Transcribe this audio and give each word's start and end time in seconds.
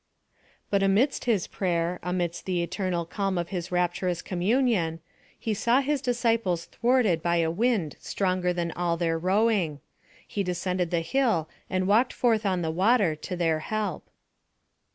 But 0.71 0.81
amidst 0.81 1.25
his 1.25 1.45
prayer, 1.45 1.99
amidst 2.01 2.45
the 2.45 2.63
eternal 2.63 3.05
calm 3.05 3.37
of 3.37 3.49
his 3.49 3.71
rapturous 3.71 4.23
communion, 4.23 4.99
he 5.37 5.53
saw 5.53 5.79
his 5.79 6.01
disciples 6.01 6.65
thwarted 6.65 7.21
by 7.21 7.35
a 7.35 7.51
wind 7.51 7.97
stronger 7.99 8.51
than 8.51 8.71
all 8.71 8.97
their 8.97 9.19
rowing: 9.19 9.79
he 10.27 10.41
descended 10.41 10.89
the 10.89 11.01
hill 11.01 11.47
and 11.69 11.85
walked 11.85 12.13
forth 12.13 12.47
on 12.47 12.63
the 12.63 12.71
water 12.71 13.15
to 13.17 13.35
their 13.35 13.59
help. 13.59 14.09